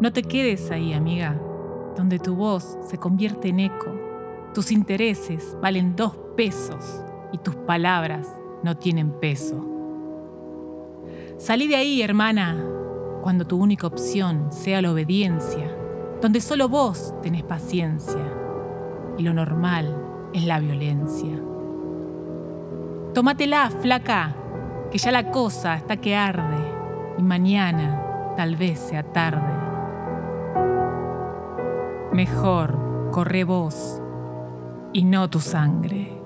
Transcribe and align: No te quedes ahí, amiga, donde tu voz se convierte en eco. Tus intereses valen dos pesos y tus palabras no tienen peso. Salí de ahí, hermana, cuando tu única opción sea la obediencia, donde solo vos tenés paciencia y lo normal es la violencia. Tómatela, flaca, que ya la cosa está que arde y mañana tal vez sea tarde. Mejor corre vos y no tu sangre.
No 0.00 0.12
te 0.12 0.22
quedes 0.22 0.70
ahí, 0.70 0.92
amiga, 0.92 1.40
donde 1.96 2.20
tu 2.20 2.36
voz 2.36 2.78
se 2.82 2.98
convierte 2.98 3.48
en 3.48 3.58
eco. 3.58 3.92
Tus 4.54 4.70
intereses 4.70 5.56
valen 5.60 5.96
dos 5.96 6.16
pesos 6.36 7.02
y 7.32 7.38
tus 7.38 7.56
palabras 7.56 8.28
no 8.62 8.76
tienen 8.76 9.10
peso. 9.18 9.64
Salí 11.36 11.66
de 11.66 11.74
ahí, 11.74 12.00
hermana, 12.00 12.64
cuando 13.22 13.44
tu 13.44 13.56
única 13.56 13.88
opción 13.88 14.52
sea 14.52 14.80
la 14.82 14.92
obediencia, 14.92 15.68
donde 16.22 16.40
solo 16.40 16.68
vos 16.68 17.12
tenés 17.20 17.42
paciencia 17.42 18.32
y 19.16 19.22
lo 19.24 19.34
normal 19.34 20.30
es 20.32 20.44
la 20.44 20.60
violencia. 20.60 21.40
Tómatela, 23.14 23.70
flaca, 23.70 24.36
que 24.92 24.98
ya 24.98 25.10
la 25.10 25.32
cosa 25.32 25.74
está 25.74 25.96
que 25.96 26.14
arde 26.14 26.72
y 27.18 27.22
mañana 27.22 28.34
tal 28.36 28.54
vez 28.54 28.78
sea 28.78 29.02
tarde. 29.02 29.77
Mejor 32.18 33.10
corre 33.12 33.44
vos 33.44 34.02
y 34.92 35.04
no 35.04 35.30
tu 35.30 35.38
sangre. 35.38 36.17